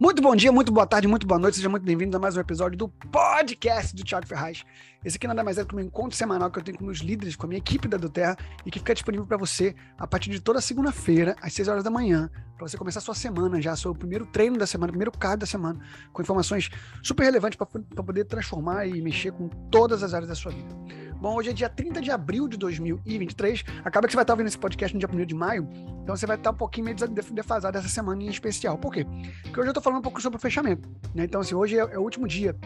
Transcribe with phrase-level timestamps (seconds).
[0.00, 2.40] Muito bom dia, muito boa tarde, muito boa noite, seja muito bem-vindo a mais um
[2.40, 4.64] episódio do podcast do Thiago Ferraz.
[5.04, 7.00] Esse aqui nada mais é do que um encontro semanal que eu tenho com meus
[7.00, 8.34] líderes, com a minha equipe da Doterra
[8.64, 11.90] e que fica disponível para você a partir de toda segunda-feira, às 6 horas da
[11.90, 15.40] manhã, para você começar a sua semana já, seu primeiro treino da semana, primeiro card
[15.40, 15.78] da semana,
[16.14, 16.70] com informações
[17.02, 21.09] super relevantes para poder transformar e mexer com todas as áreas da sua vida.
[21.20, 23.62] Bom, hoje é dia 30 de abril de 2023.
[23.84, 25.68] Acaba que você vai estar ouvindo esse podcast no dia 1 de maio,
[26.02, 28.78] então você vai estar um pouquinho meio defasado essa semana em especial.
[28.78, 29.04] Por quê?
[29.42, 30.88] Porque hoje eu estou falando um pouco sobre o fechamento.
[31.14, 31.24] Né?
[31.24, 32.56] Então, assim, hoje é, é o último dia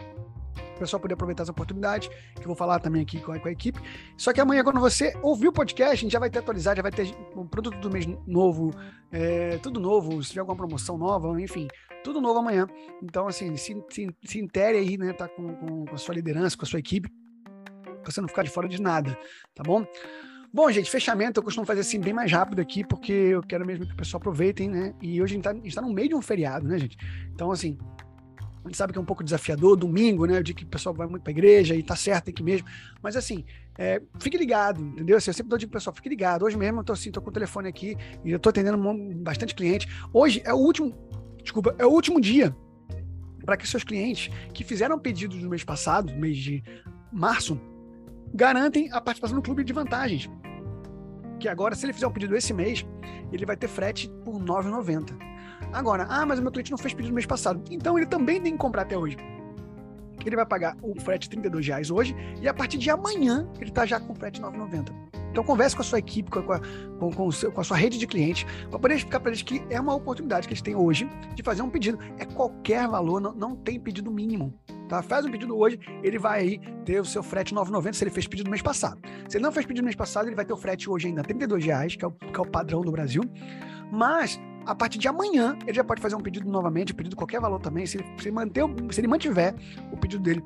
[0.75, 3.47] o pessoal poder aproveitar essa oportunidade, que eu vou falar também aqui com a, com
[3.47, 3.79] a, equipe.
[4.17, 6.81] Só que amanhã, quando você ouvir o podcast, a gente já vai ter atualizado, já
[6.81, 8.71] vai ter um produto do mês novo,
[9.11, 11.67] é, tudo novo, se tiver alguma promoção nova, enfim,
[12.03, 12.67] tudo novo amanhã.
[13.01, 16.57] Então, assim, se, se, se intere aí, né, tá com, com, com a sua liderança,
[16.57, 17.09] com a sua equipe,
[18.05, 19.17] para você não ficar de fora de nada,
[19.53, 19.85] tá bom?
[20.53, 23.85] Bom, gente, fechamento eu costumo fazer assim bem mais rápido aqui, porque eu quero mesmo
[23.85, 24.93] que o pessoal aproveitem, né?
[25.01, 26.95] E hoje a gente, está tá no meio de um feriado, né, gente?
[27.33, 27.77] Então, assim,
[28.63, 30.39] a gente sabe que é um pouco desafiador, domingo, né?
[30.39, 32.67] O dia que o pessoal vai muito para a igreja e tá certo, que mesmo.
[33.03, 33.43] Mas assim,
[33.77, 35.17] é, fique ligado, entendeu?
[35.17, 36.45] Assim, eu sempre dou dica pro pessoal, fique ligado.
[36.45, 38.77] Hoje mesmo eu tô assim, tô com o telefone aqui e eu tô atendendo
[39.17, 39.89] bastante cliente.
[40.13, 40.95] Hoje é o último,
[41.43, 42.55] desculpa, é o último dia
[43.45, 46.63] para que seus clientes que fizeram pedidos no mês passado, mês de
[47.11, 47.59] março,
[48.35, 50.29] garantem a participação no clube de vantagens.
[51.39, 52.85] Que agora, se ele fizer um pedido esse mês,
[53.31, 55.17] ele vai ter frete por R$ 9,90.
[55.71, 57.63] Agora, ah, mas o meu cliente não fez pedido no mês passado.
[57.71, 59.17] Então ele também tem que comprar até hoje.
[60.25, 63.85] Ele vai pagar o frete 32 reais hoje e a partir de amanhã ele está
[63.85, 64.91] já com frete R$ 9,90.
[65.31, 66.59] Então converse com a sua equipe, com a,
[66.99, 69.63] com, com, seu, com a sua rede de clientes, para poder explicar para eles que
[69.69, 71.99] é uma oportunidade que eles têm hoje de fazer um pedido.
[72.17, 74.53] É qualquer valor, não, não tem pedido mínimo.
[74.87, 75.01] Tá?
[75.01, 78.27] Faz um pedido hoje, ele vai aí ter o seu frete 9,90 se ele fez
[78.27, 78.99] pedido no mês passado.
[79.27, 81.21] Se ele não fez pedido no mês passado, ele vai ter o frete hoje ainda
[81.21, 83.23] R$ reais, que é, o, que é o padrão do Brasil.
[83.91, 87.39] Mas a partir de amanhã ele já pode fazer um pedido novamente, um pedido qualquer
[87.39, 87.85] valor também.
[87.85, 89.55] Se ele, se manter, se ele mantiver
[89.91, 90.43] o pedido dele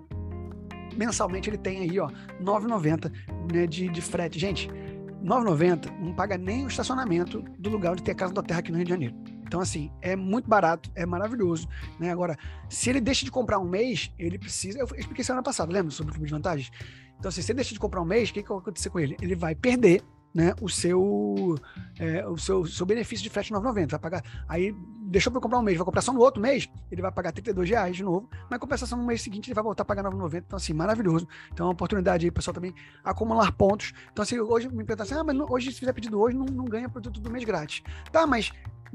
[0.96, 3.12] mensalmente, ele tem aí, ó, R$ 9,90
[3.54, 4.38] né, de, de frete.
[4.38, 4.76] Gente, R$
[5.24, 8.72] 9,90 não paga nem o estacionamento do lugar onde tem a Casa da Terra aqui
[8.72, 9.16] no Rio de Janeiro.
[9.50, 11.68] Então, assim, é muito barato, é maravilhoso.
[12.00, 12.12] Né?
[12.12, 12.38] Agora,
[12.70, 14.78] se ele deixa de comprar um mês, ele precisa.
[14.78, 15.90] Eu expliquei semana passada, lembra?
[15.90, 16.72] Sobre o clube de vantagens?
[17.18, 19.00] Então, assim, se ele deixa de comprar um mês, o que, que vai acontecer com
[19.00, 19.18] ele?
[19.20, 21.56] Ele vai perder né, o seu
[22.00, 23.90] é, o seu, seu benefício de frete 9,90.
[23.90, 24.24] Vai pagar.
[24.48, 24.72] Aí
[25.02, 27.68] deixou para comprar um mês, vai comprar só no outro mês, ele vai pagar 32
[27.68, 30.44] reais de novo, mas compensação no mês seguinte ele vai voltar a pagar 9,90.
[30.46, 31.28] Então, assim, maravilhoso.
[31.52, 32.74] Então, é uma oportunidade aí, pessoal, também
[33.04, 33.94] acumular pontos.
[34.12, 36.66] Então, assim, hoje me perguntam assim: ah, mas hoje, se fizer pedido hoje, não, não
[36.66, 37.82] ganha produto do mês grátis.
[38.12, 38.52] Tá, mas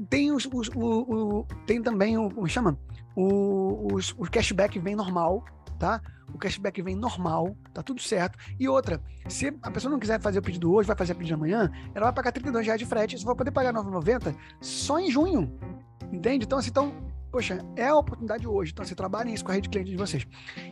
[0.09, 0.81] tem os, os o,
[1.39, 2.77] o, tem também o, como chama?
[3.15, 5.45] O, os, o cashback vem normal,
[5.79, 6.01] tá?
[6.33, 8.37] O cashback vem normal, tá tudo certo.
[8.59, 11.35] E outra, se a pessoa não quiser fazer o pedido hoje, vai fazer o pedido
[11.35, 15.09] amanhã, ela vai pagar 32 reais de frete, você vai poder pagar 9,90 só em
[15.09, 15.57] junho.
[16.11, 16.45] Entende?
[16.45, 16.93] Então, assim, então,
[17.35, 18.71] poxa, é a oportunidade hoje.
[18.71, 20.25] Então, você trabalhem isso com a rede de clientes de vocês.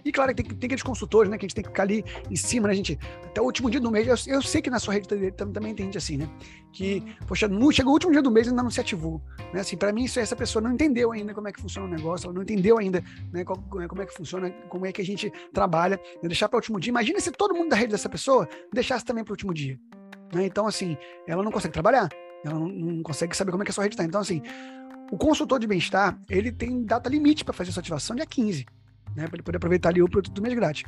[0.05, 1.37] E claro, tem, tem aqueles consultores, né?
[1.37, 2.97] Que a gente tem que ficar ali em cima, né, gente?
[3.21, 4.07] Até o último dia do mês.
[4.07, 6.29] Eu, eu sei que na sua rede também tem gente assim, né?
[6.71, 9.21] Que, poxa, no, chega o último dia do mês e ainda não se ativou.
[9.53, 9.59] Né?
[9.59, 12.27] Assim, para mim, isso, essa pessoa não entendeu ainda como é que funciona o negócio,
[12.27, 13.03] ela não entendeu ainda
[13.33, 15.99] né, como é que funciona, como é que a gente trabalha.
[16.21, 16.29] Né?
[16.29, 16.91] Deixar para o último dia.
[16.91, 19.77] Imagina se todo mundo da rede dessa pessoa deixasse também para o último dia.
[20.33, 20.45] Né?
[20.45, 20.95] Então, assim,
[21.27, 22.07] ela não consegue trabalhar.
[22.45, 24.05] Ela não, não consegue saber como é que a sua rede está.
[24.05, 24.41] Então, assim,
[25.11, 28.65] o consultor de bem-estar, ele tem data limite para fazer essa ativação, dia 15,
[29.15, 29.27] né?
[29.27, 30.83] Para ele poder aproveitar ali o produto do mês grátis.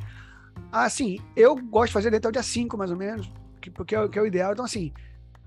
[0.72, 3.30] Assim, eu gosto de fazer até o dia 5, mais ou menos,
[3.74, 4.52] porque é, que é o ideal.
[4.52, 4.92] Então, assim,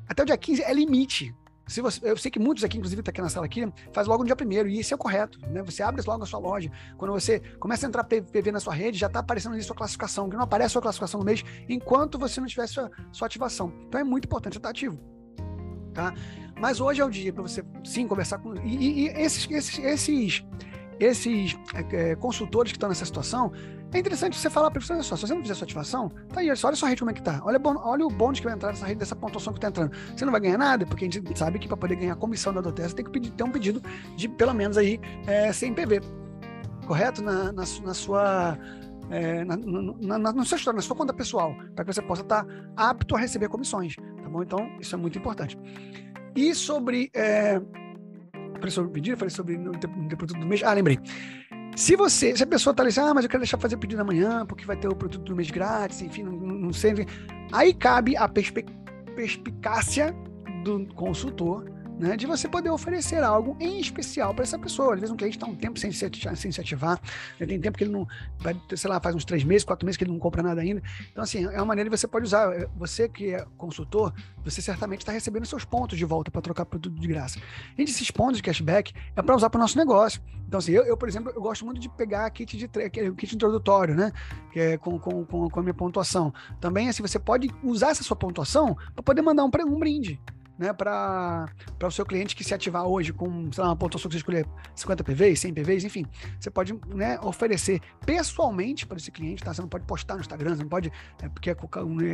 [0.08, 1.35] até o dia 15 é limite.
[1.68, 4.24] Se você, eu sei que muitos aqui, inclusive, tá aqui na sala aqui, faz logo
[4.24, 5.62] no dia primeiro, e isso é o correto, né?
[5.62, 6.72] Você abre logo a sua loja.
[6.97, 10.28] Quando você começa a entrar PV na sua rede, já está aparecendo ali sua classificação,
[10.28, 13.72] que não aparece sua classificação no mês enquanto você não tiver sua, sua ativação.
[13.88, 15.00] Então é muito importante estar tá ativo.
[15.94, 16.13] Tá?
[16.59, 18.56] Mas hoje é o dia para você sim conversar com.
[18.64, 20.46] E, e esses, esses, esses,
[21.00, 21.59] esses
[21.92, 23.52] é, consultores que estão nessa situação,
[23.94, 26.47] é interessante você falar para eles: só, se você não fizer sua ativação, tá aí,
[26.47, 27.42] olha só a rede como é que tá.
[27.44, 29.91] Olha, olha o bônus que vai entrar nessa rede dessa pontuação que está entrando.
[30.16, 32.53] Você não vai ganhar nada, porque a gente sabe que para poder ganhar a comissão
[32.53, 33.82] da Dotes, tem que pedir, ter um pedido
[34.16, 36.02] de pelo menos aí é, 100 PV.
[36.85, 37.23] Correto?
[37.23, 38.58] Na, na, na sua.
[39.12, 42.22] É, na, na, na, na, sua história, na sua conta pessoal, para que você possa
[42.22, 44.44] estar tá apto a receber comissões, tá bom?
[44.44, 45.58] Então, isso é muito importante.
[46.35, 47.09] E sobre.
[47.14, 47.59] É,
[48.55, 50.64] falei sobre pedido, falei sobre o produto do mês.
[50.64, 50.99] Ah, lembrei.
[51.76, 54.02] Se você, se a pessoa está ali assim, ah, mas eu quero deixar fazer pedido
[54.02, 56.93] amanhã, porque vai ter o produto do mês grátis, enfim, não, não sei.
[57.52, 60.14] Aí cabe a perspicácia
[60.64, 64.93] do consultor né, de você poder oferecer algo em especial para essa pessoa.
[64.93, 66.99] Às vezes um cliente está um tempo sem se, sem se ativar,
[67.37, 68.07] né, tem tempo que ele não,
[68.40, 70.81] vai, sei lá, faz uns três meses, quatro meses que ele não compra nada ainda.
[71.11, 72.49] Então, assim, é uma maneira que você pode usar.
[72.78, 74.13] Você que é consultor,
[74.43, 77.40] você certamente está recebendo seus pontos de volta para trocar produto de graça.
[77.78, 80.22] E esses pontos de cashback é para usar para o nosso negócio.
[80.47, 83.93] Então, assim, eu, eu, por exemplo, eu gosto muito de pegar kit de kit introdutório,
[83.93, 84.11] né?
[84.52, 86.34] Que é com, com, com, com a minha pontuação.
[86.59, 90.19] Também, assim, você pode usar essa sua pontuação para poder mandar um, um brinde
[90.59, 91.47] né, para
[91.82, 94.46] o seu cliente que se ativar hoje com, sei lá, uma pontuação que você escolher
[94.76, 96.06] 50 PVs, 100 PVs, enfim,
[96.38, 99.53] você pode né, oferecer pessoalmente para esse cliente, tá?
[99.53, 100.91] Você não pode postar no Instagram, você não pode,
[101.23, 101.56] é, porque é,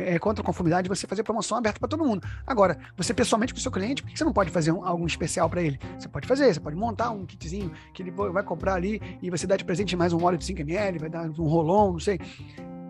[0.06, 2.24] é contra a conformidade você fazer promoção aberta para todo mundo.
[2.46, 5.04] Agora, você pessoalmente com o seu cliente, por que você não pode fazer um, algo
[5.06, 5.80] especial para ele?
[5.98, 9.44] Você pode fazer, você pode montar um kitzinho que ele vai comprar ali e você
[9.44, 12.20] dá de presente mais um óleo de 5ml, vai dar um rolão, não sei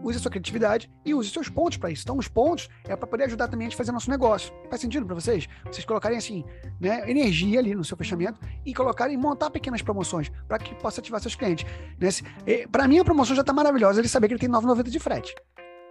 [0.03, 2.03] use a sua criatividade e use seus pontos para isso.
[2.03, 4.53] Então, os pontos é para poder ajudar também a gente fazer nosso negócio.
[4.69, 5.49] Faz sentido para vocês?
[5.65, 6.45] Vocês colocarem assim,
[6.81, 11.21] né, energia ali no seu fechamento e colocarem montar pequenas promoções para que possa ativar
[11.21, 11.65] seus clientes.
[11.99, 12.67] Né?
[12.71, 14.01] Para mim, a promoção já está maravilhosa.
[14.01, 15.35] Ele saber que ele tem 9,90 de frete,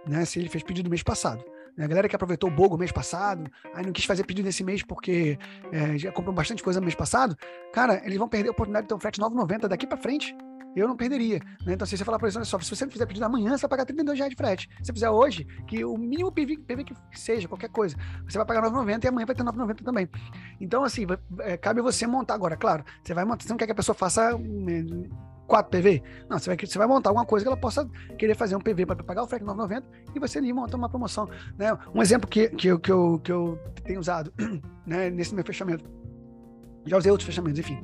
[0.06, 0.24] né?
[0.24, 1.44] Se ele fez pedido mês passado.
[1.76, 1.84] Né?
[1.84, 4.82] A galera que aproveitou o Bogo mês passado, aí não quis fazer pedido nesse mês
[4.82, 5.38] porque
[5.70, 7.36] é, já comprou bastante coisa no mês passado,
[7.72, 10.34] cara, eles vão perder a oportunidade de ter um frete 9,90 daqui para frente
[10.80, 11.38] eu não perderia.
[11.64, 11.72] Né?
[11.72, 13.62] Então, se você falar para eles, olha só, se você não fizer pedido amanhã, você
[13.62, 14.68] vai pagar 32 reais de frete.
[14.78, 17.96] Se você fizer hoje, que o mínimo PV, PV que seja, qualquer coisa,
[18.28, 20.08] você vai pagar 9,90 e amanhã vai ter 9,90 também.
[20.60, 21.06] Então, assim,
[21.40, 22.56] é, cabe você montar agora.
[22.56, 25.08] Claro, você vai montar, você não quer que a pessoa faça um,
[25.46, 26.02] 4 PV?
[26.28, 27.88] Não, você vai, você vai montar alguma coisa que ela possa
[28.18, 29.82] querer fazer um PV para pagar o frete 9,90
[30.14, 31.26] e você ali monta uma promoção.
[31.56, 31.76] Né?
[31.94, 34.30] Um exemplo que, que, eu, que, eu, que eu tenho usado
[34.86, 35.84] né, nesse meu fechamento,
[36.84, 37.82] já usei outros fechamentos, enfim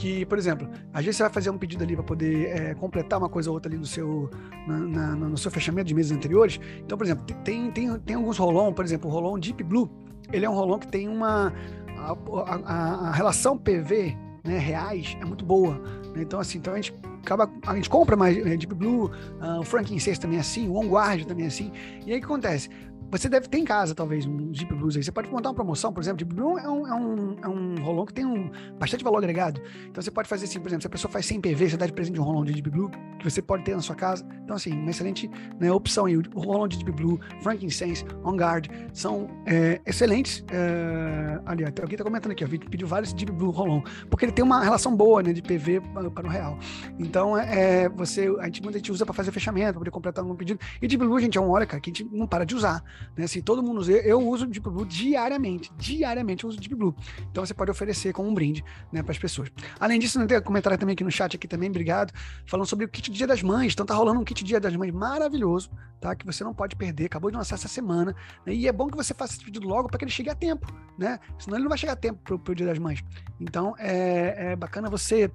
[0.00, 3.18] que, por exemplo, às vezes você vai fazer um pedido ali para poder é, completar
[3.18, 4.30] uma coisa ou outra ali no seu,
[4.66, 6.58] na, na, no seu fechamento de meses anteriores.
[6.78, 9.90] Então, por exemplo, tem, tem, tem alguns rolão, por exemplo, o rolão Deep Blue,
[10.32, 11.52] ele é um rolão que tem uma.
[11.98, 12.16] A,
[12.46, 15.74] a, a relação PV né, reais é muito boa.
[16.14, 16.22] Né?
[16.22, 19.10] Então, assim, então a gente acaba, a gente compra mais né, Deep Blue,
[19.42, 21.70] uh, o Frankincense também é assim, o OnGuard também é assim.
[22.06, 22.70] E aí o que acontece?
[23.10, 25.02] Você deve ter em casa, talvez, um Deep Blues aí.
[25.02, 26.18] Você pode montar uma promoção, por exemplo.
[26.18, 29.60] Deep Blue é um, é um, é um rolão que tem um, bastante valor agregado.
[29.88, 31.86] Então você pode fazer assim, por exemplo, se a pessoa faz 100 PV, você dá
[31.86, 34.24] de presente um rolão de Deep Blue, que você pode ter na sua casa.
[34.44, 35.28] Então, assim, uma excelente
[35.58, 36.16] né, opção aí.
[36.16, 40.44] O rolão de Deep Blue, Frankincense, On Guard, são é, excelentes.
[40.50, 44.32] É, ali, até alguém está comentando aqui, ó, pediu vários Deep Blue rolão, porque ele
[44.32, 46.58] tem uma relação boa né, de PV para, o real.
[46.98, 50.36] Então, é, você, a gente, muita gente usa para fazer fechamento, para poder completar algum
[50.36, 50.60] pedido.
[50.80, 52.82] E Deep Blue, gente, é um óleo, cara, que a gente não para de usar.
[53.16, 53.24] Né?
[53.24, 53.92] Assim, todo mundo usa.
[53.92, 55.70] Eu uso Deep Blue diariamente.
[55.76, 56.94] Diariamente eu uso Deep Blue.
[57.30, 59.50] Então você pode oferecer como um brinde né, para as pessoas.
[59.78, 62.12] Além disso, não tem um comentário também aqui no chat aqui também, obrigado,
[62.46, 63.72] falando sobre o kit Dia das Mães.
[63.72, 65.70] Então tá rolando um kit Dia das Mães maravilhoso,
[66.00, 66.14] tá?
[66.14, 67.06] Que você não pode perder.
[67.06, 68.14] Acabou de lançar essa semana.
[68.46, 68.54] Né?
[68.54, 70.66] E é bom que você faça esse pedido logo para que ele chegue a tempo,
[70.98, 71.18] né?
[71.38, 73.02] Senão ele não vai chegar a tempo para o Dia das Mães.
[73.40, 75.30] Então é, é bacana você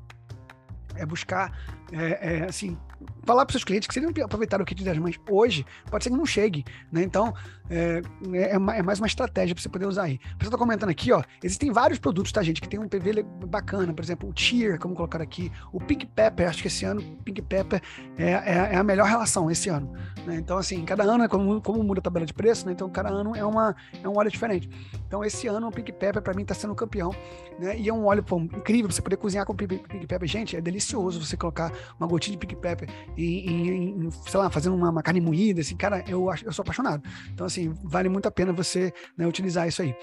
[0.97, 1.51] é buscar,
[1.91, 2.77] é, é, assim,
[3.23, 6.03] falar para seus clientes que se eles não aproveitar o kit das mães hoje, pode
[6.03, 7.03] ser que não chegue, né?
[7.03, 7.33] Então,
[7.69, 8.01] é,
[8.33, 10.17] é, é mais uma estratégia para você poder usar aí.
[10.17, 13.93] Pessoal está comentando aqui, ó, existem vários produtos, tá, gente, que tem um PV bacana,
[13.93, 17.41] por exemplo, o Cheer, como colocar aqui, o Pink Pepper, acho que esse ano Pink
[17.41, 17.81] Pepper
[18.17, 19.91] é, é, é a melhor relação esse ano,
[20.25, 20.35] né?
[20.37, 22.71] Então, assim, cada ano, é como, como muda a tabela de preço, né?
[22.71, 24.69] Então, cada ano é, uma, é um óleo diferente.
[25.07, 27.13] Então, esse ano o Pink Pepper, para mim, está sendo campeão,
[27.59, 27.77] né?
[27.77, 30.27] E é um óleo pô, incrível, você poder cozinhar com Pink Pepper.
[30.27, 34.49] Gente, é delicioso você colocar uma gotinha de Pink Pepper em, em, em sei lá,
[34.49, 37.03] fazendo uma, uma, carne moída, assim, cara, eu, eu sou apaixonado.
[37.31, 39.95] Então, assim, vale muito a pena você né, utilizar isso aí.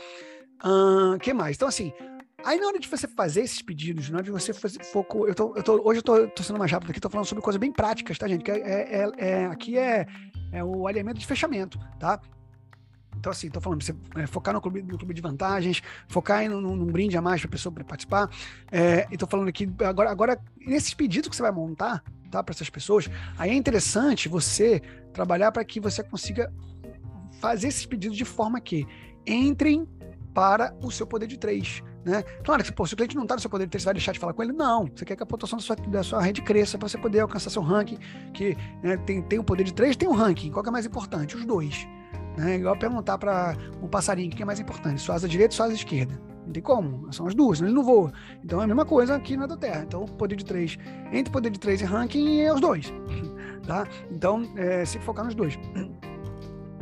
[0.64, 1.56] O uh, que mais?
[1.56, 1.92] Então, assim,
[2.44, 5.34] Aí na hora de você fazer esses pedidos, na hora de você fazer foco, eu
[5.34, 7.60] tô, eu tô, hoje eu tô, tô, sendo mais rápido aqui, tô falando sobre coisas
[7.60, 8.42] bem práticas, tá, gente?
[8.42, 10.06] Que é, é, é, aqui é,
[10.50, 12.20] é o alinhamento de fechamento, tá?
[13.16, 16.48] Então, assim, tô falando, você é, focar no clube, no clube de vantagens, focar em
[16.48, 18.28] num brinde a mais para a pessoa participar.
[18.70, 22.52] É, e tô falando aqui, agora, agora, nesses pedidos que você vai montar, tá, para
[22.52, 24.80] essas pessoas, aí é interessante você
[25.12, 26.52] trabalhar para que você consiga
[27.42, 28.86] fazer esses pedidos de forma que
[29.26, 29.84] entrem
[30.32, 31.82] para o seu poder de três.
[32.04, 32.22] Né?
[32.44, 33.94] Claro que pô, se o cliente não está no seu poder de três, você vai
[33.94, 34.52] deixar de falar com ele?
[34.52, 34.88] Não.
[34.94, 37.50] Você quer que a pontuação da sua, da sua rede cresça para você poder alcançar
[37.50, 37.98] seu ranking,
[38.32, 40.52] que né, tem, tem o poder de três, tem o ranking.
[40.52, 41.36] Qual que é mais importante?
[41.36, 41.86] Os dois.
[42.36, 42.56] Né?
[42.56, 45.66] Igual perguntar para um passarinho o que é mais importante, sua asa direita ou sua
[45.66, 46.18] asa esquerda.
[46.46, 48.12] Não tem como, são as duas, ele não voa.
[48.44, 49.82] Então é a mesma coisa aqui na da Terra.
[49.82, 50.78] Então, poder de três,
[51.12, 52.92] entre poder de três e ranking, é os dois.
[53.62, 53.86] Tá?
[54.10, 55.56] Então, é, se focar nos dois.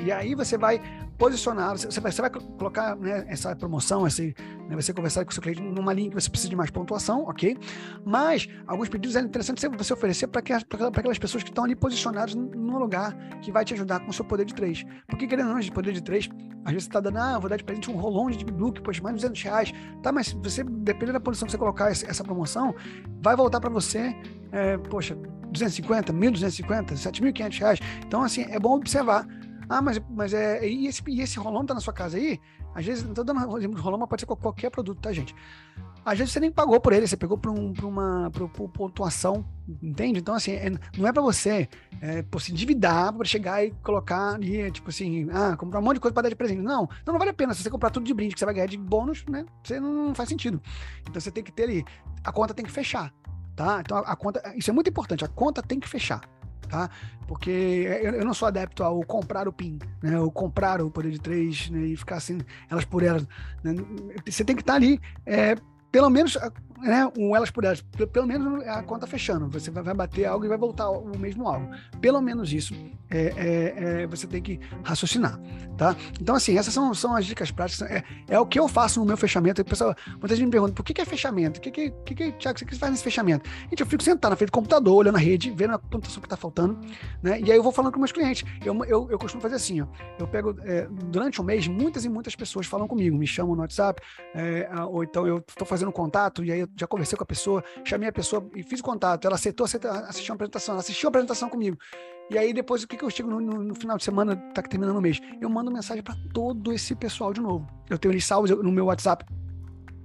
[0.05, 0.81] E aí você vai
[1.19, 4.35] posicionar, você vai, você vai colocar né, essa promoção, esse,
[4.69, 7.25] né, você conversar com o seu cliente numa linha que você precisa de mais pontuação,
[7.25, 7.59] ok?
[8.07, 12.79] Mas alguns pedidos é interessante você oferecer para aquelas pessoas que estão ali posicionadas num
[12.79, 14.83] lugar que vai te ajudar com o seu poder de três.
[15.07, 16.27] Porque querendo ou não, de poder de três,
[16.65, 19.03] às vezes você está dando, ah, vou dar de presente um rolão de book, poxa,
[19.03, 19.73] mais de 200 reais.
[20.03, 22.75] Tá, mas você, dependendo da posição que você colocar essa promoção,
[23.21, 24.17] vai voltar para você,
[24.53, 25.15] é, poxa,
[25.51, 27.79] 250, 1.250, 7.500 reais.
[28.07, 29.27] Então, assim, é bom observar
[29.71, 30.69] ah, mas, mas é.
[30.69, 32.41] E esse, e esse rolão tá na sua casa aí?
[32.75, 35.33] Às vezes, não tô dando exemplo de rolão, mas pode ser qualquer produto, tá, gente?
[36.05, 38.69] Às vezes você nem pagou por ele, você pegou por, um, por uma por, por
[38.69, 39.45] pontuação,
[39.81, 40.19] entende?
[40.19, 41.69] Então, assim, é, não é para você
[42.01, 45.95] é, por se endividar para chegar e colocar ali, tipo assim, ah, comprar um monte
[45.95, 46.63] de coisa para dar de presente.
[46.63, 47.55] Não, então não vale a pena.
[47.55, 49.47] Se você comprar tudo de brinde que você vai ganhar de bônus, né?
[49.63, 50.61] Você não, não faz sentido.
[51.03, 51.85] Então você tem que ter ali,
[52.25, 53.15] a conta tem que fechar,
[53.55, 53.81] tá?
[53.81, 56.23] Então a, a conta, isso é muito importante, a conta tem que fechar
[56.71, 56.89] tá?
[57.27, 60.19] Porque eu, eu, não sou adepto ao comprar o PIN, né?
[60.19, 61.81] O comprar o poder de três né?
[61.81, 62.39] e ficar assim,
[62.71, 63.27] elas por elas.
[63.63, 63.75] Né?
[64.27, 65.57] Você tem que estar tá ali, é,
[65.91, 66.37] pelo menos
[66.83, 67.83] né, um elas por elas,
[68.13, 69.49] pelo menos a conta fechando.
[69.49, 71.71] Você vai bater algo e vai voltar o mesmo algo.
[72.01, 72.75] Pelo menos isso
[73.11, 75.39] é, é, é, você tem que raciocinar,
[75.77, 75.97] tá?
[76.21, 77.91] Então, assim, essas são, são as dicas práticas.
[77.91, 79.61] É, é o que eu faço no meu fechamento.
[79.61, 81.59] O pessoal, muita gente me pergunta, por que, que é fechamento?
[81.59, 83.49] O que, que, que, que, Thiago, você faz nesse fechamento?
[83.69, 86.27] Gente, eu fico sentado na frente do computador, olhando a rede, vendo a pontuação que
[86.27, 86.79] está faltando,
[87.23, 87.41] né?
[87.41, 88.45] E aí eu vou falando com meus clientes.
[88.65, 89.87] Eu, eu, eu costumo fazer assim, ó.
[90.19, 93.55] Eu pego, é, durante o um mês, muitas e muitas pessoas falam comigo, me chamam
[93.55, 94.01] no WhatsApp,
[94.35, 97.65] é, ou então eu estou fazendo contato, e aí eu já conversei com a pessoa,
[97.85, 99.27] chamei a pessoa e fiz o contato.
[99.27, 101.79] Ela aceitou, aceitou assistiu a apresentação, ela assistiu a apresentação comigo.
[102.31, 104.63] E aí, depois, o que, que eu chego no, no, no final de semana, tá
[104.63, 105.21] terminando o mês?
[105.41, 107.69] Eu mando mensagem para todo esse pessoal de novo.
[107.89, 109.25] Eu tenho eles salvos no meu WhatsApp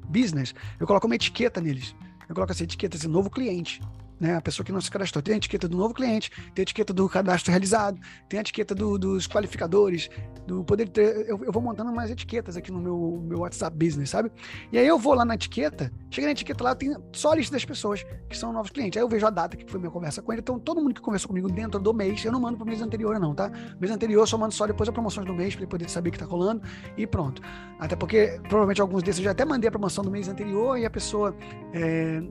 [0.08, 1.96] Business, eu coloco uma etiqueta neles.
[2.27, 3.82] Eu coloco essa etiqueta, esse novo cliente
[4.19, 4.36] né?
[4.36, 5.22] A pessoa que não se cadastrou.
[5.22, 8.74] Tem a etiqueta do novo cliente, tem a etiqueta do cadastro realizado, tem a etiqueta
[8.74, 10.10] do, dos qualificadores,
[10.45, 11.27] do poder ter.
[11.27, 14.31] Eu, eu, vou montando mais etiquetas aqui no meu, meu WhatsApp Business, sabe?
[14.72, 17.53] E aí eu vou lá na etiqueta, chega na etiqueta lá, tem só a lista
[17.53, 18.98] das pessoas que são novos clientes.
[18.98, 20.41] Aí eu vejo a data que foi minha conversa com ele.
[20.41, 23.19] Então, todo mundo que conversou comigo dentro do mês, eu não mando pro mês anterior,
[23.19, 23.51] não, tá?
[23.79, 26.12] Mês anterior eu só mando só depois as promoções do mês, para ele poder saber
[26.12, 26.62] que tá rolando
[26.98, 27.41] e pronto.
[27.79, 30.86] Até porque provavelmente alguns desses eu já até mandei a promoção do mês anterior e
[30.86, 31.36] a pessoa
[31.74, 32.22] é,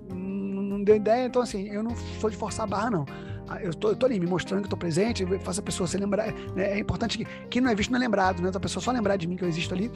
[0.85, 1.27] deu ideia.
[1.27, 3.07] Então, assim, eu não sou de forçar a barra, não.
[3.49, 5.99] Ah, eu tô, eu tô ali me mostrando que estou presente, faço a pessoa se
[5.99, 6.33] lembrar.
[6.55, 6.73] Né?
[6.73, 8.51] É importante que quem não é visto não é lembrado, né?
[8.55, 9.91] A pessoa só lembrar de mim que eu existo ali,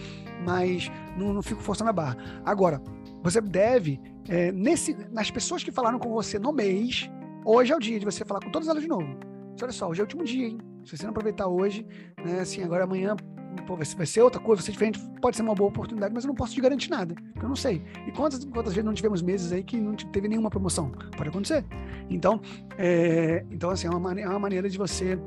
[0.45, 2.17] mas não, não fico forçando a barra.
[2.45, 2.83] Agora,
[3.23, 7.11] você deve, é, nesse, nas pessoas que falaram com você no mês,
[7.45, 9.19] hoje é o dia de você falar com todas elas de novo.
[9.61, 10.59] Olha só, hoje é o último dia, hein?
[10.85, 11.87] Se você não aproveitar hoje,
[12.23, 12.41] né?
[12.41, 13.17] Assim, agora amanhã
[13.63, 16.29] pô, vai ser outra coisa, vai ser diferente, pode ser uma boa oportunidade, mas eu
[16.29, 17.83] não posso te garantir nada, porque eu não sei.
[18.07, 20.91] E quantas, quantas vezes não tivemos meses aí que não teve nenhuma promoção?
[21.17, 21.65] Pode acontecer.
[22.11, 22.41] Então,
[22.77, 25.19] é, então assim, é uma, é uma maneira de você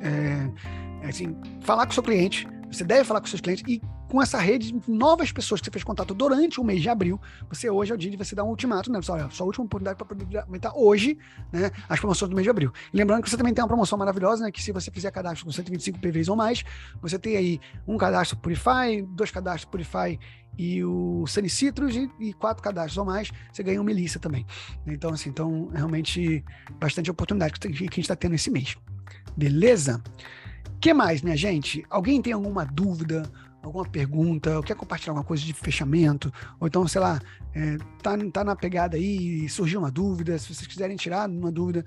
[0.00, 3.80] é, assim, falar com o seu cliente, você deve falar com seus clientes e
[4.14, 7.20] com essa rede de novas pessoas que você fez contato durante o mês de abril,
[7.48, 9.00] você hoje é o dia de você dar um ultimato, né?
[9.08, 11.18] Olha, sua última oportunidade para poder aumentar hoje,
[11.52, 11.72] né?
[11.88, 12.72] As promoções do mês de abril.
[12.92, 14.52] Lembrando que você também tem uma promoção maravilhosa, né?
[14.52, 16.64] Que se você fizer cadastro com 125 PVs ou mais,
[17.02, 20.16] você tem aí um cadastro Purify, dois cadastros Purify
[20.56, 24.46] e o Sunny Citrus e, e, quatro cadastros ou mais, você ganha um Melissa também.
[24.86, 26.44] Então, assim, então, realmente,
[26.78, 28.76] bastante oportunidade que a gente está tendo esse mês.
[29.36, 30.00] Beleza?
[30.84, 31.82] que mais, minha gente?
[31.88, 33.22] Alguém tem alguma dúvida?
[33.68, 37.20] Alguma pergunta, ou quer compartilhar alguma coisa de fechamento, ou então, sei lá,
[37.54, 41.84] é, tá, tá na pegada aí surgiu uma dúvida, se vocês quiserem tirar uma dúvida,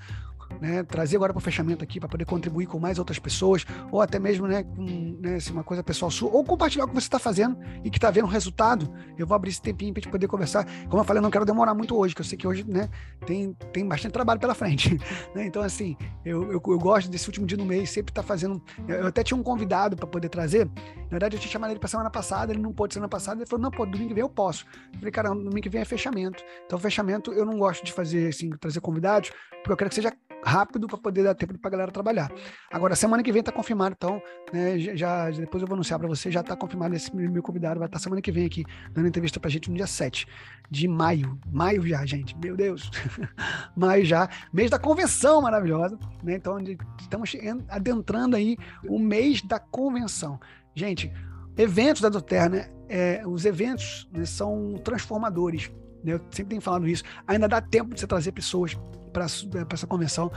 [0.59, 4.01] né, trazer agora para o fechamento aqui para poder contribuir com mais outras pessoas, ou
[4.01, 7.07] até mesmo né, com né, assim, uma coisa pessoal sua, ou compartilhar o que você
[7.07, 8.91] está fazendo e que está vendo resultado.
[9.17, 10.65] Eu vou abrir esse tempinho para a gente poder conversar.
[10.87, 12.89] Como eu falei, eu não quero demorar muito hoje, que eu sei que hoje né,
[13.25, 14.97] tem, tem bastante trabalho pela frente.
[15.33, 15.45] Né?
[15.45, 18.61] Então, assim, eu, eu, eu, gosto desse último dia do mês, sempre estar tá fazendo.
[18.87, 20.65] Eu até tinha um convidado para poder trazer.
[20.65, 23.45] Na verdade, eu tinha chamado ele para semana passada, ele não pôde semana passada, ele
[23.45, 24.65] falou: não, pô, domingo que vem eu posso.
[24.93, 26.43] Eu falei, cara, domingo que vem é fechamento.
[26.65, 30.13] Então, fechamento eu não gosto de fazer, assim, trazer convidados, porque eu quero que seja
[30.47, 32.31] rápido para poder dar tempo para a galera trabalhar.
[32.71, 34.21] Agora, semana que vem está confirmado, então,
[34.53, 37.87] né, já, depois eu vou anunciar para você, já está confirmado esse meu convidado, vai
[37.87, 40.25] estar tá semana que vem aqui, dando entrevista para a gente no dia 7
[40.71, 41.37] de maio.
[41.51, 42.89] Maio já, gente, meu Deus.
[43.75, 46.35] maio já, mês da convenção maravilhosa, né?
[46.35, 46.57] Então,
[46.99, 47.35] estamos
[47.67, 50.39] adentrando aí o mês da convenção.
[50.73, 51.11] Gente,
[51.57, 52.69] eventos da Doterra, né?
[52.89, 55.69] É, os eventos né, são transformadores.
[56.03, 56.13] Né?
[56.13, 57.03] Eu sempre tenho falado isso.
[57.27, 58.77] Ainda dá tempo de você trazer pessoas
[59.19, 60.31] para essa convenção.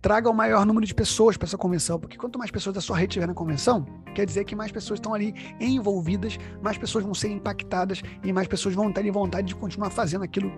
[0.00, 2.96] Traga o maior número de pessoas para essa convenção, porque quanto mais pessoas da sua
[2.96, 7.14] rede tiver na convenção, quer dizer que mais pessoas estão ali envolvidas, mais pessoas vão
[7.14, 10.52] ser impactadas e mais pessoas vão ter vontade de continuar fazendo aquilo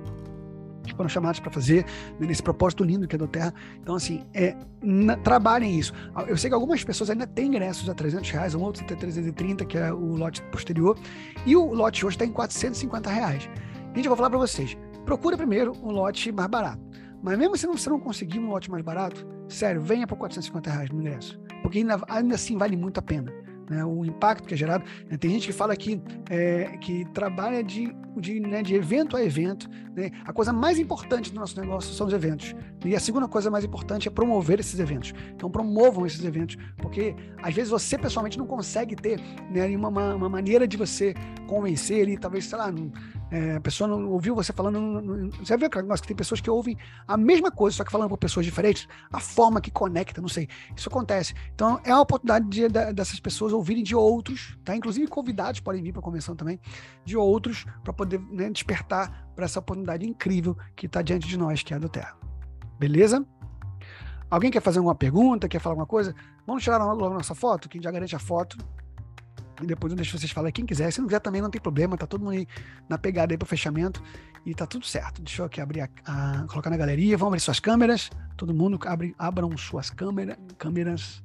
[0.98, 1.84] foram chamados para fazer
[2.18, 3.54] né, nesse propósito lindo que é da Terra.
[3.80, 5.92] Então, assim, é, na, trabalhem isso.
[6.26, 9.64] Eu sei que algumas pessoas ainda têm ingressos a 300 reais, um outro até 330,
[9.64, 10.98] que é o lote posterior,
[11.46, 13.48] e o lote hoje está em 450 reais.
[13.94, 16.80] Gente, eu vou falar para vocês, procura primeiro um lote mais barato.
[17.22, 20.70] Mas mesmo se não, você não conseguir um lote mais barato, sério, venha por 450
[20.70, 21.40] reais no ingresso.
[21.62, 23.32] Porque ainda, ainda assim vale muito a pena
[23.68, 24.84] né, o impacto que é gerado.
[25.08, 29.22] Né, tem gente que fala que, é, que trabalha de, de, né, de evento a
[29.22, 29.68] evento.
[29.94, 32.54] Né, a coisa mais importante do nosso negócio são os eventos.
[32.84, 35.12] E a segunda coisa mais importante é promover esses eventos.
[35.34, 39.20] Então, promovam esses eventos, porque às vezes você pessoalmente não consegue ter
[39.50, 41.14] né, uma, uma maneira de você
[41.46, 42.72] convencer ali, talvez, sei lá,
[43.30, 44.80] é, a pessoa não ouviu você falando.
[44.80, 48.08] Não, você viu aquele que tem pessoas que ouvem a mesma coisa, só que falando
[48.08, 50.48] com pessoas diferentes, a forma que conecta, não sei.
[50.74, 51.34] Isso acontece.
[51.54, 54.74] Então, é a oportunidade de, de, dessas pessoas ouvirem de outros, tá?
[54.74, 56.58] Inclusive convidados podem vir para a convenção também,
[57.04, 61.62] de outros, para poder né, despertar para essa oportunidade incrível que está diante de nós,
[61.62, 62.16] que é a do Terra.
[62.78, 63.26] Beleza?
[64.30, 66.14] Alguém quer fazer alguma pergunta, quer falar alguma coisa?
[66.46, 68.56] Vamos tirar logo nossa foto, quem já garante a foto.
[69.62, 70.90] Depois eu deixo vocês falarem quem quiser.
[70.92, 72.46] Se não quiser também não tem problema, tá todo mundo
[72.88, 74.02] na pegada aí pro fechamento
[74.46, 75.20] e tá tudo certo.
[75.20, 77.16] Deixa eu aqui abrir a, a colocar na galeria.
[77.16, 78.10] Vamos abrir suas câmeras.
[78.36, 81.22] Todo mundo abre, abram suas câmera, câmeras.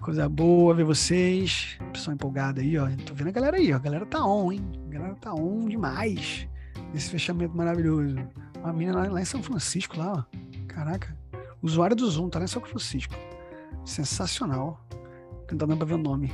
[0.00, 1.78] Coisa boa ver vocês.
[1.92, 2.88] Pessoal empolgada aí, ó.
[3.06, 3.76] Tô vendo a galera aí, ó.
[3.76, 4.60] A galera tá on, hein?
[4.88, 6.48] A galera tá on demais.
[6.92, 8.16] Nesse fechamento maravilhoso.
[8.58, 10.36] Uma menina lá, lá em São Francisco, lá, ó.
[10.66, 11.16] Caraca.
[11.62, 13.14] Usuário do Zoom, tá lá em São Francisco.
[13.84, 14.84] Sensacional.
[15.52, 16.32] Não tá dando ver o nome.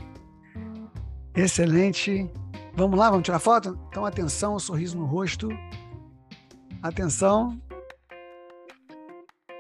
[1.35, 2.31] Excelente.
[2.75, 3.79] Vamos lá, vamos tirar foto?
[3.89, 5.49] Então, atenção, sorriso no rosto.
[6.83, 7.61] Atenção.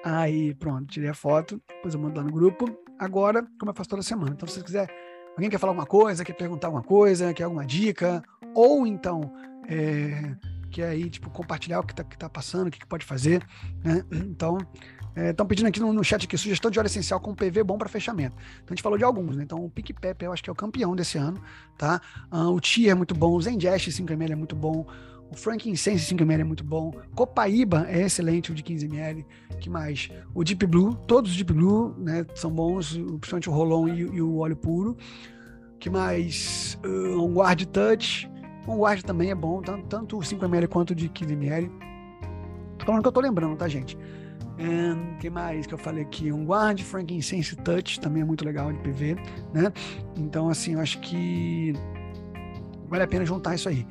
[0.04, 1.60] Aí, pronto, tirei a foto.
[1.68, 2.66] Depois eu mando lá no grupo.
[2.98, 4.32] Agora, como eu faço toda semana.
[4.32, 4.88] Então, se você quiser,
[5.32, 8.22] alguém quer falar alguma coisa, quer perguntar alguma coisa, quer alguma dica,
[8.54, 9.32] ou então
[9.68, 10.36] é,
[10.70, 13.46] quer aí, tipo, compartilhar o que tá, que tá passando, o que, que pode fazer,
[13.84, 14.04] né?
[14.12, 14.58] Então,
[15.16, 17.78] Estão é, pedindo aqui no, no, chat aqui sugestão de hora essencial com PV bom
[17.78, 18.36] para fechamento.
[18.56, 19.44] Então a gente falou de alguns, né?
[19.44, 21.40] Então o PicPep eu acho que é o campeão desse ano,
[21.78, 22.02] tá?
[22.30, 24.86] Uh, o Tia é muito bom, o Zengest 5ml é muito bom,
[25.30, 29.24] o Frankincense 5ml é muito bom, Copaíba é excelente, o de 15ml.
[29.58, 30.10] que mais?
[30.34, 32.26] O Deep Blue, todos os Deep Blue, né?
[32.34, 34.98] São bons, principalmente o Rolon e, e o óleo puro.
[35.78, 36.78] que mais?
[36.84, 38.30] Uh, um Guard Touch.
[38.68, 41.70] Um Guard também é bom, tanto, tanto o 5ml quanto o de 15ml.
[42.78, 43.96] Tô falando que eu tô lembrando, tá, gente?
[44.58, 46.32] O que mais que eu falei aqui?
[46.32, 49.14] Um Guard, Frankincense Touch, também é muito legal de PV,
[49.52, 49.72] né?
[50.16, 51.74] Então, assim, eu acho que
[52.88, 53.86] vale a pena juntar isso aí.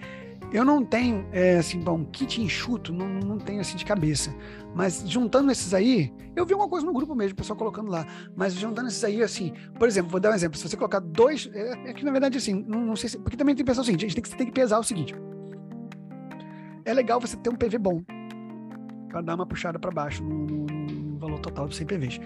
[0.52, 4.34] Eu não tenho, é, assim, bom, kit enxuto, não, não tenho assim de cabeça.
[4.74, 8.06] Mas juntando esses aí, eu vi uma coisa no grupo mesmo, o pessoal colocando lá.
[8.36, 10.58] Mas juntando esses aí, assim, por exemplo, vou dar um exemplo.
[10.58, 11.50] Se você colocar dois.
[11.54, 13.18] É, é que na verdade, assim, não, não, sei se.
[13.18, 14.84] Porque também tem que pensar o seguinte: a gente tem que, tem que pesar o
[14.84, 15.16] seguinte.
[16.86, 18.15] É legal você ter um PV bom
[19.16, 22.20] para dar uma puxada para baixo no, no, no, valor total dos 100 PVs.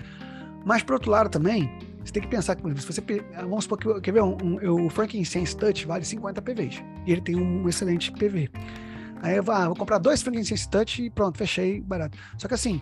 [0.66, 1.72] Mas, por outro lado, também,
[2.04, 3.02] você tem que pensar que, se você.
[3.36, 4.02] Vamos supor que.
[4.02, 4.24] Quer ver?
[4.24, 6.84] Um, um, o Frankincense Touch vale 50 PVs.
[7.06, 8.50] E ele tem um excelente PV.
[9.22, 12.18] Aí eu vou, ah, vou comprar dois Frankincense Touch e pronto, fechei, barato.
[12.40, 12.82] Só que assim,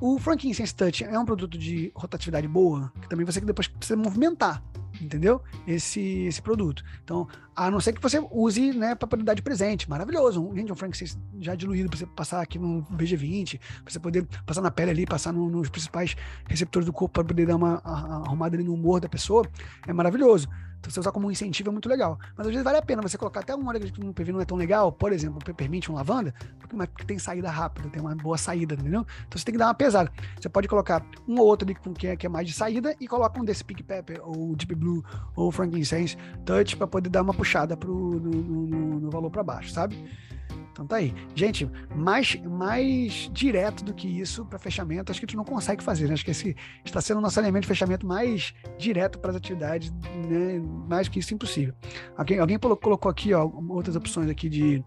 [0.00, 3.96] o Frankincense Touch é um produto de rotatividade boa, que também você que depois precisa
[3.96, 4.62] movimentar
[5.00, 5.42] entendeu?
[5.66, 6.84] Esse, esse produto.
[7.02, 9.88] Então, a não ser que você use, né, para dar de presente.
[9.88, 10.42] Maravilhoso.
[10.42, 10.76] Um, gente, um
[11.40, 15.06] já diluído para você passar aqui no VG20, para você poder passar na pele ali,
[15.06, 16.16] passar no, nos principais
[16.48, 19.46] receptores do corpo para poder dar uma arrumada ali no humor da pessoa.
[19.86, 20.48] É maravilhoso.
[20.84, 22.18] Então, você usar como incentivo é muito legal.
[22.36, 24.40] Mas às vezes vale a pena você colocar até um óleo que no PV não
[24.40, 28.36] é tão legal, por exemplo, peppermint, um lavanda, porque tem saída rápida, tem uma boa
[28.36, 29.06] saída, entendeu?
[29.26, 30.12] Então você tem que dar uma pesada.
[30.38, 33.08] Você pode colocar um ou outro ali que é, que é mais de saída e
[33.08, 35.02] coloca um desse Pink Pepper, ou Deep Blue,
[35.34, 39.70] ou Frankincense Touch para poder dar uma puxada pro, no, no, no valor para baixo,
[39.70, 40.02] sabe?
[40.72, 41.14] Então tá aí.
[41.34, 45.84] Gente, mais, mais direto do que isso para fechamento, acho que a gente não consegue
[45.84, 46.14] fazer, né?
[46.14, 49.92] Acho que esse está sendo o nosso elemento de fechamento mais direto para as atividades,
[50.28, 50.60] né?
[50.88, 51.74] Mais que isso impossível.
[52.16, 54.84] Alguém, alguém colocou aqui, ó, outras opções aqui de.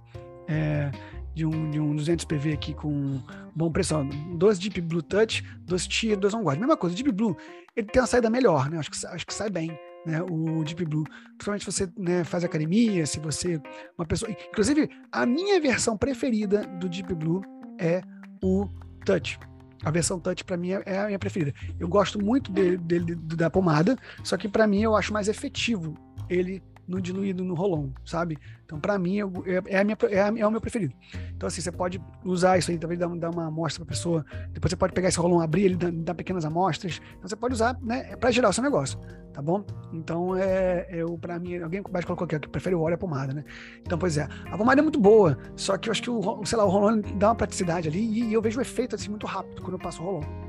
[0.47, 0.91] É,
[1.33, 3.21] de um, de um 200 PV aqui com
[3.55, 4.03] bom preço, ó,
[4.35, 6.59] dois Deep Blue Touch, dois Tier, dois On Guard.
[6.59, 7.37] Mesma coisa, Deep Blue,
[7.75, 8.79] ele tem uma saída melhor, né?
[8.79, 11.03] Acho que, acho que sai bem né, o Deep Blue.
[11.37, 13.61] Principalmente se você né, faz academia, se você.
[13.97, 14.31] Uma pessoa.
[14.31, 17.41] Inclusive, a minha versão preferida do Deep Blue
[17.79, 18.01] é
[18.41, 18.67] o
[19.05, 19.37] Touch.
[19.83, 21.53] A versão Touch para mim é a minha preferida.
[21.79, 25.95] Eu gosto muito dele, dele da pomada, só que para mim eu acho mais efetivo
[26.29, 28.37] ele no diluído no rolon, sabe?
[28.65, 30.93] Então, para mim, é, é, a minha, é, a, é, o meu preferido.
[31.35, 34.25] Então, assim, você pode usar isso aí, talvez dar, dar uma amostra para pessoa.
[34.51, 37.01] Depois você pode pegar esse rolon, abrir ele, dar, dar pequenas amostras.
[37.17, 38.99] Então, você pode usar, né, para gerar o seu negócio,
[39.33, 39.65] tá bom?
[39.93, 43.33] Então, é, eu, para mim, alguém mais colocou aqui, que prefere o óleo a pomada,
[43.33, 43.43] né?
[43.81, 46.57] Então, pois é, a pomada é muito boa, só que eu acho que o, sei
[46.57, 49.27] lá, o rolon dá uma praticidade ali e, e eu vejo o efeito, assim, muito
[49.27, 50.46] rápido quando eu passo o rolon.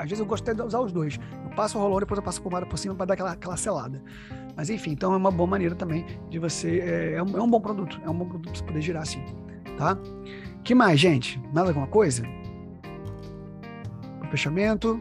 [0.00, 1.18] Às vezes eu gosto de usar os dois.
[1.44, 3.56] Eu passo o rolão, depois eu passo a pomada por cima para dar aquela, aquela
[3.56, 4.02] selada.
[4.56, 6.80] Mas enfim, então é uma boa maneira também de você.
[6.80, 8.00] É, é, um, é um bom produto.
[8.04, 9.24] É um bom produto para você poder girar assim.
[9.76, 9.96] Tá?
[10.62, 11.40] que mais, gente?
[11.52, 12.22] Mais alguma coisa?
[14.22, 15.00] O fechamento.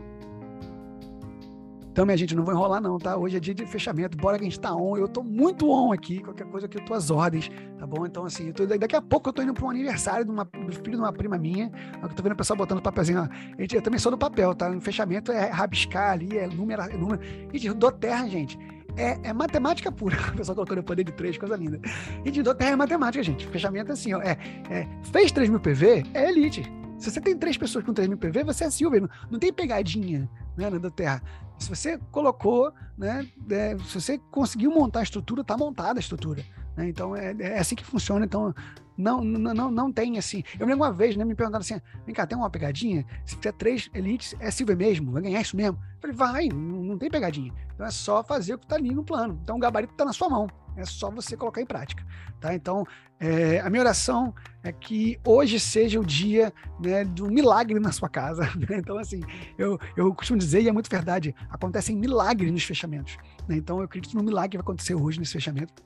[1.91, 3.17] Então, minha gente, não vou enrolar não, tá?
[3.17, 4.95] Hoje é dia de fechamento, bora que a gente tá on.
[4.95, 8.05] Eu tô muito on aqui, qualquer coisa eu tô às ordens, tá bom?
[8.05, 10.71] Então, assim, tô, daqui a pouco eu tô indo para um aniversário de uma, do
[10.71, 11.71] filho de uma prima minha.
[12.01, 13.59] Eu tô vendo o pessoal botando papelzinho, ó.
[13.59, 14.69] Gente, eu também sou do papel, tá?
[14.69, 17.21] No fechamento é rabiscar ali, é número, é número.
[17.51, 18.57] Gente, do terra, gente.
[18.95, 20.17] É, é, matemática pura.
[20.33, 21.79] O pessoal colocando o poder de três, coisa linda.
[22.23, 23.47] E de terra é matemática, gente.
[23.47, 24.21] Fechamento é assim, ó.
[24.21, 24.37] É,
[24.69, 26.63] é, fez 3 mil PV, é elite.
[26.97, 29.01] Se você tem três pessoas com 3 mil PV, você é silver.
[29.01, 31.21] Não, não tem pegadinha né, na terra.
[31.59, 36.43] Se você colocou, né, é, se você conseguiu montar a estrutura, está montada a estrutura.
[36.75, 36.87] Né?
[36.87, 38.25] Então é, é, assim que funciona.
[38.25, 38.53] Então
[38.99, 40.43] não, não, não, não tem assim.
[40.59, 43.05] Eu lembro uma vez, né, me perguntaram assim: vem cá, tem uma pegadinha?
[43.25, 45.13] Se tiver três elites, é silver mesmo?
[45.13, 45.79] Vai ganhar isso mesmo?
[45.79, 47.53] Eu falei, vai, não, não tem pegadinha.
[47.73, 49.39] Então é só fazer o que está ali no plano.
[49.41, 50.47] Então o gabarito está na sua mão.
[50.75, 52.05] É só você colocar em prática.
[52.41, 52.53] Tá?
[52.53, 52.85] Então,
[53.19, 54.33] é, a minha oração
[54.63, 58.43] é que hoje seja o dia né, do milagre na sua casa.
[58.55, 58.79] Né?
[58.79, 59.21] Então, assim,
[59.57, 63.17] eu, eu costumo dizer, e é muito verdade, acontecem milagres nos fechamentos.
[63.47, 63.57] Né?
[63.57, 65.83] Então, eu acredito no milagre que vai acontecer hoje nesse fechamento.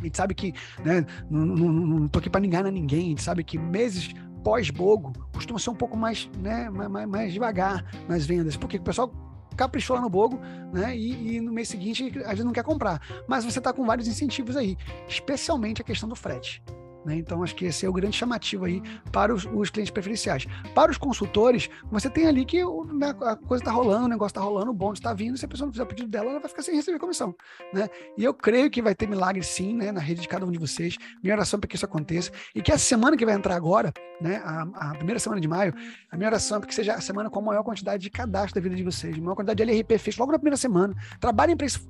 [0.00, 0.52] A gente sabe que,
[0.84, 5.12] né, não, não, não tô aqui para enganar ninguém, a gente sabe que meses pós-bogo
[5.32, 9.12] costumam ser um pouco mais, né, mais, mais devagar nas vendas, porque o pessoal
[9.56, 10.40] caprichou lá no Bogo,
[10.72, 10.96] né?
[10.96, 13.00] E, e, no mês seguinte a gente não quer comprar.
[13.28, 16.62] Mas você está com vários incentivos aí, especialmente a questão do frete.
[17.04, 17.16] Né?
[17.16, 20.46] Então, acho que esse é o grande chamativo aí para os, os clientes preferenciais.
[20.74, 24.30] Para os consultores, você tem ali que o, né, a coisa está rolando, o negócio
[24.30, 26.40] está rolando, o bônus está vindo, se a pessoa não fizer o pedido dela, ela
[26.40, 27.34] vai ficar sem receber comissão.
[27.72, 27.88] Né?
[28.16, 30.58] E eu creio que vai ter milagre sim né, na rede de cada um de
[30.58, 30.96] vocês.
[31.22, 32.30] Minha oração para que isso aconteça.
[32.54, 35.74] E que a semana que vai entrar agora, né, a, a primeira semana de maio,
[36.10, 38.54] a minha oração é para que seja a semana com a maior quantidade de cadastro
[38.54, 40.94] da vida de vocês, a maior quantidade de LRP feito logo na primeira semana.
[41.18, 41.86] Trabalhem para isso,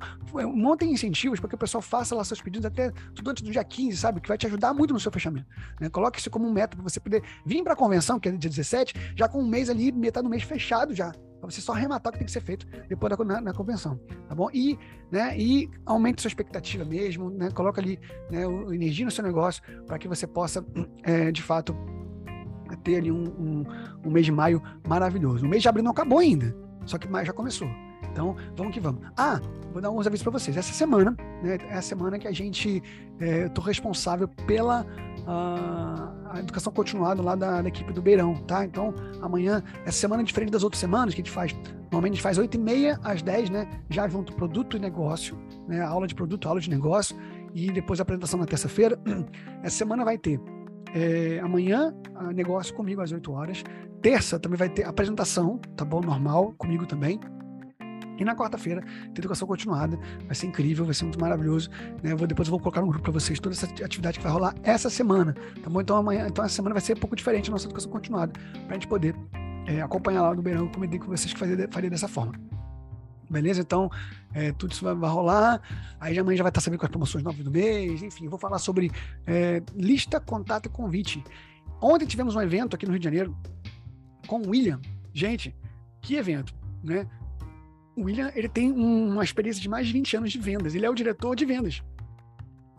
[0.55, 3.65] montem incentivos para que o pessoal faça lá seus pedidos até tudo antes do dia
[3.65, 4.21] 15, sabe?
[4.21, 5.47] Que vai te ajudar muito no no seu fechamento.
[5.81, 5.89] Né?
[5.89, 8.51] Coloque isso como um método para você poder vir para a convenção, que é dia
[8.51, 11.13] 17, já com um mês ali, metade do mês fechado já.
[11.41, 13.99] Para você só arrematar o que tem que ser feito depois da, na, na, convenção,
[14.29, 14.51] tá bom?
[14.53, 14.79] E,
[15.11, 17.51] né, e aumente sua expectativa mesmo, né?
[17.51, 17.99] Coloca ali
[18.31, 20.65] né, o, energia no seu negócio para que você possa,
[21.03, 21.75] é, de fato,
[22.85, 23.65] ter ali um, um,
[24.05, 25.47] um mês de maio maravilhoso.
[25.47, 27.69] O mês de abril não acabou ainda, só que maio já começou.
[28.13, 29.01] Então, vamos que vamos.
[29.17, 29.41] Ah,
[29.73, 30.57] vou dar alguns avisos para vocês.
[30.57, 32.83] Essa semana, né, é a semana que a gente,
[33.21, 34.87] é, eu estou responsável pela
[35.27, 38.65] a, a, educação continuada lá da, da, equipe do Beirão, tá?
[38.65, 41.55] Então, amanhã, essa semana é diferente das outras semanas, que a gente faz,
[41.91, 43.69] normalmente a gente faz 8 e meia às 10, né?
[43.89, 45.83] Já junto produto e negócio, né?
[45.83, 47.17] Aula de produto, aula de negócio,
[47.55, 48.99] e depois a apresentação na terça-feira.
[49.63, 50.41] Essa semana vai ter
[50.95, 51.95] é, amanhã,
[52.35, 53.63] negócio comigo às 8 horas.
[54.03, 56.01] Terça também vai ter apresentação, tá bom?
[56.01, 57.21] Normal, comigo também.
[58.21, 59.99] E na quarta-feira, tem educação continuada.
[60.27, 61.71] Vai ser incrível, vai ser muito maravilhoso.
[62.03, 62.13] Né?
[62.13, 64.33] Eu vou, depois eu vou colocar no grupo para vocês toda essa atividade que vai
[64.33, 65.35] rolar essa semana.
[65.63, 65.81] Tá bom?
[65.81, 68.33] Então amanhã, então essa semana vai ser um pouco diferente a nossa educação continuada,
[68.67, 69.17] para a gente poder
[69.67, 72.35] é, acompanhar lá no Beirão, eu com vocês que faria, faria dessa forma.
[73.31, 73.61] Beleza?
[73.61, 73.89] Então,
[74.35, 75.63] é, tudo isso vai, vai, rolar.
[76.01, 78.03] Aí amanhã já vai estar sabendo com as promoções novas do mês.
[78.03, 78.91] Enfim, eu vou falar sobre
[79.27, 81.23] é, lista, contato e convite.
[81.81, 83.37] Ontem tivemos um evento aqui no Rio de Janeiro
[84.27, 84.81] com o William.
[85.15, 85.55] Gente,
[86.03, 86.53] que evento,
[86.83, 87.07] né?
[87.97, 90.75] O William ele tem um, uma experiência de mais de 20 anos de vendas.
[90.75, 91.83] Ele é o diretor de vendas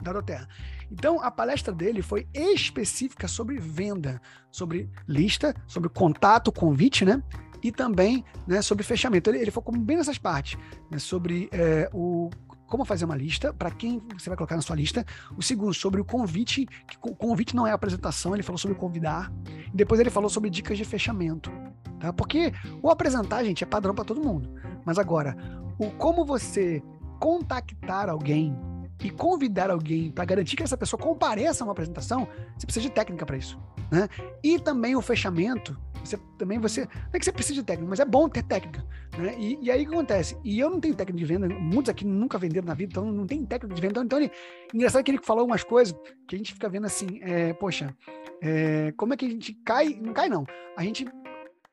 [0.01, 0.47] da Doterra.
[0.91, 4.21] Então, a palestra dele foi específica sobre venda,
[4.51, 7.23] sobre lista, sobre contato, convite, né?
[7.63, 9.29] E também né, sobre fechamento.
[9.29, 12.29] Ele, ele focou bem nessas partes, né, sobre é, o
[12.71, 15.05] como fazer uma lista, para quem você vai colocar na sua lista.
[15.37, 19.29] O segundo, sobre o convite, que o convite não é apresentação, ele falou sobre convidar.
[19.73, 21.51] E depois ele falou sobre dicas de fechamento.
[21.99, 22.13] Tá?
[22.13, 24.49] Porque o apresentar, gente, é padrão para todo mundo.
[24.85, 25.35] Mas agora,
[25.77, 26.81] o como você
[27.19, 28.57] contactar alguém
[29.03, 32.25] e convidar alguém para garantir que essa pessoa compareça a uma apresentação,
[32.57, 33.59] você precisa de técnica para isso,
[33.91, 34.07] né?
[34.41, 37.99] E também o fechamento, você também você não é que você precisa de técnica, mas
[37.99, 38.85] é bom ter técnica,
[39.17, 39.35] né?
[39.37, 40.37] E, e aí o que acontece?
[40.43, 43.25] E eu não tenho técnica de venda, muitos aqui nunca venderam na vida, então não
[43.25, 44.01] tem técnica de venda.
[44.01, 44.31] Então, ele,
[44.73, 45.95] engraçado que ele falou algumas coisas
[46.27, 47.95] que a gente fica vendo assim, é, poxa,
[48.41, 49.99] é, como é que a gente cai?
[50.01, 50.45] Não cai não.
[50.75, 51.05] A gente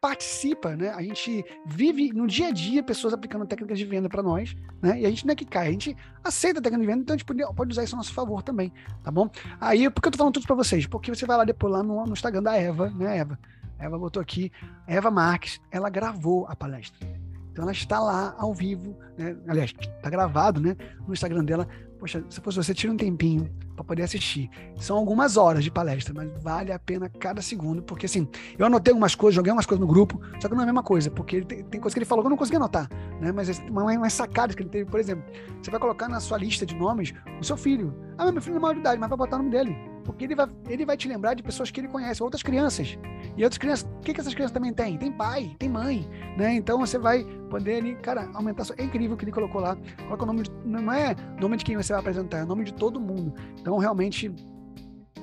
[0.00, 0.90] participa, né?
[0.90, 5.00] A gente vive no dia a dia pessoas aplicando técnicas de venda para nós, né?
[5.00, 7.14] E a gente não é que cai, a gente aceita a técnica de venda, então
[7.14, 9.28] a gente pode, pode usar isso a nosso favor também, tá bom?
[9.60, 10.86] Aí, por que eu tô falando tudo para vocês?
[10.86, 13.38] Porque você vai lá depois lá no, no Instagram da Eva, né, Eva?
[13.78, 14.50] A Eva botou aqui,
[14.86, 17.06] Eva Marques, ela gravou a palestra.
[17.52, 19.36] Então ela está lá ao vivo, né?
[19.48, 20.76] aliás, está gravado né?
[21.06, 21.66] no Instagram dela.
[21.98, 24.48] Poxa, se fosse você, tira um tempinho para poder assistir.
[24.76, 28.92] São algumas horas de palestra, mas vale a pena cada segundo, porque assim, eu anotei
[28.92, 31.42] algumas coisas, joguei umas coisas no grupo, só que não é a mesma coisa, porque
[31.42, 32.88] tem, tem coisa que ele falou que eu não consegui anotar,
[33.20, 33.32] né?
[33.32, 35.24] Mas uma, uma sacada que ele teve, por exemplo,
[35.60, 37.92] você vai colocar na sua lista de nomes o seu filho.
[38.16, 39.76] Ah, meu filho é maior de idade, mas vai botar o nome dele
[40.08, 42.98] porque ele vai, ele vai te lembrar de pessoas que ele conhece, outras crianças.
[43.38, 44.98] E outras crianças, o que, que essas crianças também têm?
[44.98, 46.55] Tem pai, tem mãe, né?
[46.55, 48.64] Então você vai poder ali, cara, aumentar.
[48.77, 49.79] É incrível o que ele colocou lá.
[50.07, 52.74] Coloca o nome de, não é nome de quem você vai apresentar, é nome de
[52.74, 53.33] todo mundo.
[53.61, 54.35] Então realmente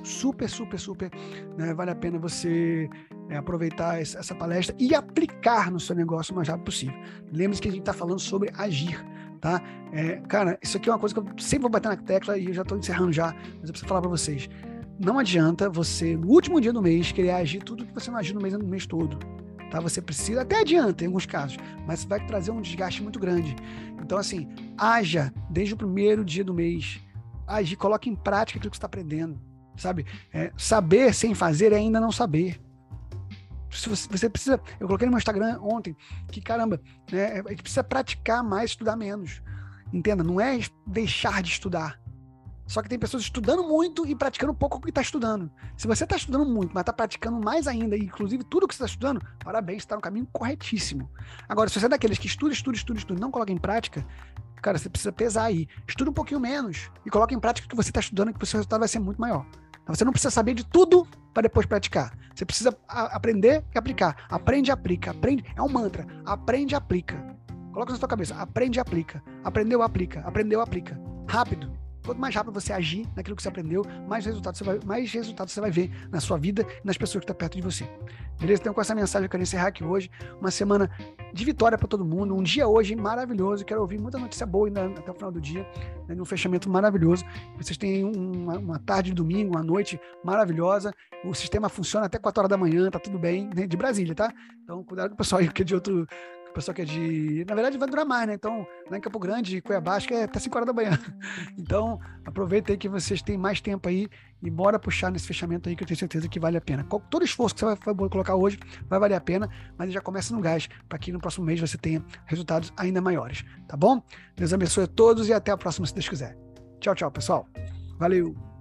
[0.02, 1.10] super, super, super,
[1.58, 1.74] né?
[1.74, 2.88] vale a pena você
[3.28, 6.96] é, aproveitar essa palestra e aplicar no seu negócio o mais rápido possível.
[7.30, 9.04] Lembre-se que a gente está falando sobre agir,
[9.42, 9.60] tá?
[9.92, 12.46] É, cara, isso aqui é uma coisa que eu sempre vou bater na tecla e
[12.46, 14.48] eu já estou encerrando já, mas eu preciso falar para vocês
[14.98, 18.34] não adianta você, no último dia do mês, querer agir tudo que você não agiu
[18.34, 19.18] no mês, no mês todo.
[19.70, 19.80] Tá?
[19.80, 23.54] Você precisa, até adianta em alguns casos, mas vai trazer um desgaste muito grande.
[24.02, 27.00] Então, assim, haja desde o primeiro dia do mês.
[27.46, 29.38] Agir, coloque em prática aquilo que você está aprendendo.
[29.76, 30.06] Sabe?
[30.32, 32.60] É, saber sem fazer é ainda não saber.
[33.70, 34.58] Se você, você, precisa.
[34.80, 35.94] Eu coloquei no meu Instagram ontem
[36.30, 36.80] que, caramba,
[37.12, 39.42] né, a gente precisa praticar mais, estudar menos.
[39.92, 42.00] Entenda, não é deixar de estudar
[42.66, 45.50] só que tem pessoas estudando muito e praticando pouco o que está estudando.
[45.76, 48.92] Se você está estudando muito, mas está praticando mais ainda, inclusive tudo que você está
[48.92, 51.08] estudando, parabéns, está no caminho corretíssimo.
[51.48, 54.04] Agora, se você é daqueles que estuda, estuda, estuda, estuda, não coloca em prática,
[54.60, 55.68] cara, você precisa pesar aí.
[55.86, 58.46] Estuda um pouquinho menos e coloca em prática o que você está estudando, que o
[58.46, 59.46] seu resultado vai ser muito maior.
[59.82, 62.12] Então, você não precisa saber de tudo para depois praticar.
[62.34, 64.26] Você precisa aprender e aplicar.
[64.28, 65.12] Aprende e aplica.
[65.12, 65.44] Aprende.
[65.54, 66.04] É um mantra.
[66.24, 67.16] Aprende e aplica.
[67.72, 68.34] Coloca na sua cabeça.
[68.34, 69.22] Aprende e aplica.
[69.44, 70.20] Aprendeu, aplica.
[70.26, 71.00] Aprendeu, aplica.
[71.28, 71.85] Rápido.
[72.06, 75.52] Quanto mais rápido você agir naquilo que você aprendeu, mais resultados você vai, mais resultados
[75.52, 77.84] você vai ver na sua vida e nas pessoas que estão perto de você.
[78.38, 78.60] Beleza?
[78.60, 80.10] Então, com essa mensagem, eu quero encerrar aqui hoje.
[80.40, 80.90] Uma semana
[81.32, 82.36] de vitória para todo mundo.
[82.36, 83.64] Um dia hoje maravilhoso.
[83.64, 85.66] Quero ouvir muita notícia boa ainda até o final do dia.
[86.06, 87.24] Né, um fechamento maravilhoso.
[87.56, 90.92] Vocês têm uma, uma, tarde de domingo, uma noite maravilhosa.
[91.24, 93.50] O sistema funciona até 4 horas da manhã, tá tudo bem.
[93.52, 93.66] Né?
[93.66, 94.32] De Brasília, tá?
[94.62, 96.06] Então, cuidado com o pessoal aí que é de outro
[96.56, 97.44] pessoal que é de.
[97.46, 98.34] Na verdade, vai durar mais, né?
[98.34, 100.98] Então, lá em Campo Grande, Cuiabá, acho que é até 5 horas da manhã.
[101.58, 104.08] Então, aproveita aí que vocês têm mais tempo aí
[104.42, 106.84] e bora puxar nesse fechamento aí que eu tenho certeza que vale a pena.
[107.10, 110.34] Todo esforço que você vai, vai colocar hoje vai valer a pena, mas já começa
[110.34, 114.02] no gás, para que no próximo mês você tenha resultados ainda maiores, tá bom?
[114.36, 116.36] Deus abençoe a todos e até a próxima, se Deus quiser.
[116.80, 117.48] Tchau, tchau, pessoal.
[117.98, 118.55] Valeu!